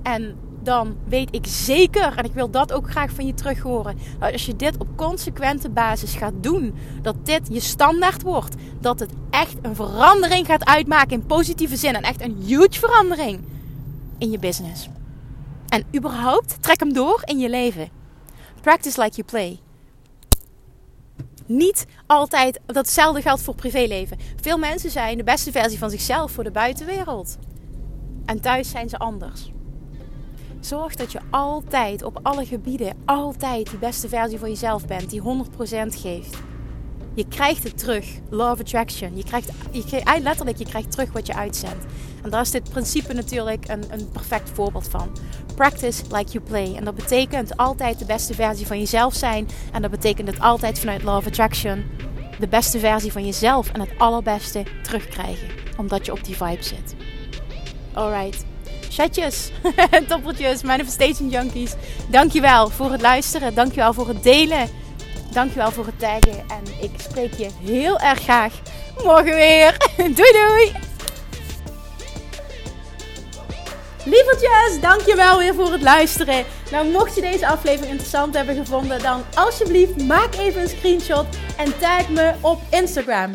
En 0.03 0.37
dan 0.63 0.97
weet 1.09 1.35
ik 1.35 1.47
zeker, 1.47 2.17
en 2.17 2.25
ik 2.25 2.33
wil 2.33 2.51
dat 2.51 2.73
ook 2.73 2.91
graag 2.91 3.11
van 3.11 3.27
je 3.27 3.35
terug 3.35 3.61
horen, 3.61 3.99
dat 4.19 4.33
als 4.33 4.47
je 4.47 4.57
dit 4.57 4.79
op 4.79 4.89
consequente 4.97 5.71
basis 5.71 6.15
gaat 6.15 6.33
doen, 6.41 6.75
dat 7.03 7.27
dit 7.27 7.49
je 7.51 7.61
standaard 7.61 8.23
wordt. 8.23 8.55
Dat 8.81 9.01
het 9.01 9.11
echt 9.31 9.57
een 9.63 9.75
verandering 9.75 10.47
gaat 10.47 10.65
uitmaken 10.65 11.11
in 11.11 11.27
positieve 11.27 11.77
zin. 11.77 11.95
En 11.95 12.03
echt 12.03 12.21
een 12.21 12.43
huge 12.45 12.79
verandering 12.79 13.41
in 14.19 14.31
je 14.31 14.39
business. 14.39 14.89
En 15.69 15.85
überhaupt, 15.97 16.63
trek 16.63 16.81
hem 16.81 16.93
door 16.93 17.23
in 17.25 17.39
je 17.39 17.49
leven. 17.49 17.89
Practice 18.61 19.03
like 19.03 19.17
you 19.17 19.27
play. 19.27 19.61
Niet 21.47 21.87
altijd, 22.07 22.61
datzelfde 22.67 23.23
geldt 23.23 23.43
voor 23.43 23.55
privéleven. 23.55 24.19
Veel 24.41 24.59
mensen 24.59 24.91
zijn 24.91 25.17
de 25.17 25.25
beste 25.25 25.53
versie 25.53 25.79
van 25.79 25.91
zichzelf 25.91 26.33
voor 26.33 26.45
de 26.45 26.51
buitenwereld. 26.51 27.39
En 28.25 28.41
thuis 28.41 28.71
zijn 28.71 28.89
ze 28.89 28.99
anders. 28.99 29.53
Zorg 30.61 30.95
dat 30.95 31.13
je 31.13 31.21
altijd 31.31 32.03
op 32.03 32.19
alle 32.23 32.47
gebieden, 32.47 32.97
altijd 33.05 33.71
die 33.71 33.79
beste 33.79 34.09
versie 34.09 34.39
van 34.39 34.49
jezelf 34.49 34.87
bent, 34.87 35.11
die 35.11 35.23
100% 35.23 35.25
geeft. 35.89 36.37
Je 37.15 37.29
krijgt 37.29 37.63
het 37.63 37.79
terug. 37.79 38.07
Of 38.31 38.61
attraction. 38.61 39.17
Je 39.17 39.25
krijgt, 39.25 39.51
je 39.71 39.85
krijgt, 39.85 40.23
letterlijk, 40.23 40.59
je 40.59 40.65
krijgt 40.65 40.91
terug 40.91 41.13
wat 41.13 41.27
je 41.27 41.35
uitzendt. 41.35 41.85
En 42.23 42.31
daar 42.31 42.41
is 42.41 42.51
dit 42.51 42.71
principe 42.71 43.13
natuurlijk 43.13 43.69
een, 43.69 43.83
een 43.91 44.11
perfect 44.11 44.51
voorbeeld 44.51 44.89
van. 44.89 45.09
Practice 45.55 46.03
like 46.11 46.33
you 46.33 46.45
play. 46.45 46.75
En 46.75 46.85
dat 46.85 46.95
betekent 46.95 47.57
altijd 47.57 47.99
de 47.99 48.05
beste 48.05 48.35
versie 48.35 48.67
van 48.67 48.79
jezelf 48.79 49.15
zijn. 49.15 49.49
En 49.73 49.83
dat 49.83 49.91
betekent 49.91 50.29
het 50.29 50.41
altijd 50.41 50.79
vanuit 50.79 51.07
of 51.07 51.27
Attraction 51.27 51.85
de 52.39 52.49
beste 52.49 52.79
versie 52.79 53.13
van 53.13 53.25
jezelf 53.25 53.73
en 53.73 53.81
het 53.81 53.91
allerbeste 53.99 54.63
terugkrijgen. 54.83 55.49
Omdat 55.77 56.07
je 56.07 56.13
op 56.13 56.25
die 56.25 56.37
vibe 56.37 56.63
zit. 56.63 56.95
Alright. 57.93 58.45
Chatjes, 58.91 59.51
toppeltjes, 60.09 60.63
manifestation 60.63 61.29
junkies. 61.29 61.73
Dankjewel 62.09 62.69
voor 62.69 62.93
het 62.93 63.01
luisteren. 63.01 63.55
Dankjewel 63.55 63.93
voor 63.93 64.09
het 64.09 64.23
delen. 64.23 64.69
Dankjewel 65.33 65.71
voor 65.71 65.87
het 65.87 65.99
taggen. 65.99 66.45
En 66.49 66.63
ik 66.81 66.91
spreek 66.97 67.35
je 67.35 67.49
heel 67.65 67.99
erg 67.99 68.21
graag 68.21 68.53
morgen 69.05 69.35
weer. 69.35 69.77
doei 70.17 70.33
doei! 70.33 70.73
Lievertjes, 74.05 74.81
dankjewel 74.81 75.39
weer 75.39 75.55
voor 75.55 75.73
het 75.73 75.83
luisteren. 75.83 76.45
Nou, 76.71 76.91
mocht 76.91 77.15
je 77.15 77.21
deze 77.21 77.47
aflevering 77.47 77.91
interessant 77.91 78.35
hebben 78.35 78.57
gevonden, 78.57 79.03
dan 79.03 79.25
alsjeblieft 79.35 80.07
maak 80.07 80.35
even 80.35 80.61
een 80.61 80.69
screenshot 80.69 81.27
en 81.57 81.79
tag 81.79 82.09
me 82.09 82.33
op 82.41 82.61
Instagram. 82.71 83.35